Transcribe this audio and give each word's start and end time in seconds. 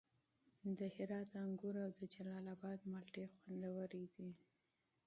د 0.77 0.79
هرات 0.95 1.29
انګور 1.43 1.75
او 1.85 1.89
د 1.99 2.01
جلال 2.13 2.45
اباد 2.55 2.79
مالټې 2.91 3.25
خوندورې 3.33 4.03
دي. 4.17 4.29